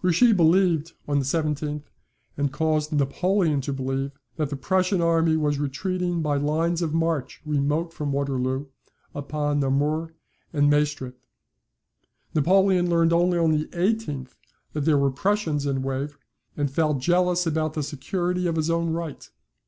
[0.00, 1.82] Grouchy believed, on the 17th,
[2.36, 7.40] and caused Napoleon to believe, that the Prussian army was retreating by lines of march
[7.44, 8.66] remote from Waterloo
[9.12, 10.14] upon Namur
[10.52, 11.26] and Maestricht.
[12.32, 14.36] Napoleon learned only on the 18th,
[14.72, 16.14] that there were Prussians in Wavre,
[16.56, 19.28] and felt jealous about the security of his own right.